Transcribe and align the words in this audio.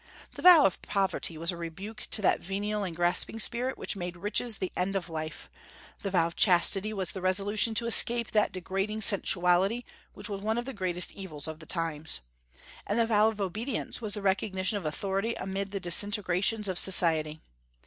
The 0.33 0.41
vow 0.41 0.65
of 0.65 0.81
poverty 0.81 1.37
was 1.37 1.51
a 1.51 1.57
rebuke 1.57 2.07
to 2.09 2.23
that 2.23 2.39
venal 2.39 2.83
and 2.83 2.95
grasping 2.95 3.37
spirit 3.37 3.77
which 3.77 3.95
made 3.95 4.17
riches 4.17 4.57
the 4.57 4.71
end 4.75 4.95
of 4.95 5.11
life; 5.11 5.47
the 6.01 6.09
vow 6.09 6.25
of 6.25 6.35
chastity 6.35 6.91
was 6.91 7.11
the 7.11 7.21
resolution 7.21 7.75
to 7.75 7.85
escape 7.85 8.31
that 8.31 8.51
degrading 8.51 9.01
sensuality 9.01 9.83
which 10.15 10.27
was 10.27 10.41
one 10.41 10.57
of 10.57 10.65
the 10.65 10.73
greatest 10.73 11.11
evils 11.11 11.47
of 11.47 11.59
the 11.59 11.67
times; 11.67 12.21
and 12.87 12.97
the 12.97 13.05
vow 13.05 13.27
of 13.27 13.39
obedience 13.39 14.01
was 14.01 14.15
the 14.15 14.23
recognition 14.23 14.75
of 14.75 14.87
authority 14.87 15.35
amid 15.35 15.69
the 15.69 15.79
disintegrations 15.79 16.67
of 16.67 16.79
society. 16.79 17.39